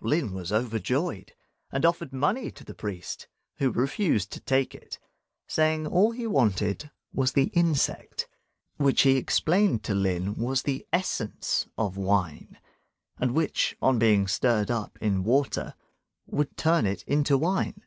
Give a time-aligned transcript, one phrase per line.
[0.00, 1.34] Lin was overjoyed,
[1.70, 4.98] and offered money to the priest, who refused to take it,
[5.46, 8.26] saying, all he wanted was the insect,
[8.78, 12.58] which he explained to Lin was the essence of wine,
[13.18, 15.74] and which, on being stirred up in water,
[16.24, 17.82] would turn it into wine.